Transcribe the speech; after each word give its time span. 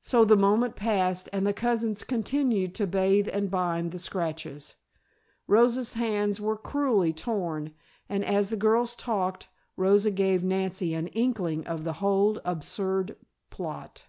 So 0.00 0.24
the 0.24 0.36
moment 0.36 0.76
passed 0.76 1.28
and 1.32 1.44
the 1.44 1.52
cousins 1.52 2.04
continued 2.04 2.72
to 2.76 2.86
bathe 2.86 3.28
and 3.32 3.50
bind 3.50 3.90
the 3.90 3.98
scratches. 3.98 4.76
Rosa's 5.48 5.94
hands 5.94 6.40
were 6.40 6.56
cruelly 6.56 7.12
torn 7.12 7.74
and, 8.08 8.24
as 8.24 8.50
the 8.50 8.56
girls 8.56 8.94
talked, 8.94 9.48
Rosa 9.76 10.12
gave 10.12 10.44
Nancy 10.44 10.94
an 10.94 11.08
inkling 11.08 11.66
of 11.66 11.82
the 11.82 11.94
whole 11.94 12.40
absurd 12.44 13.16
plot. 13.50 14.06